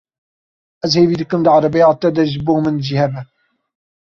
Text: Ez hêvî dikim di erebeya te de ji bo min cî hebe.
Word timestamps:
Ez 0.85 0.91
hêvî 0.99 1.15
dikim 1.21 1.41
di 1.45 1.49
erebeya 1.57 1.89
te 2.01 2.09
de 2.15 2.23
ji 2.31 2.39
bo 2.45 2.55
min 2.63 2.77
cî 2.85 2.95
hebe. 3.01 3.21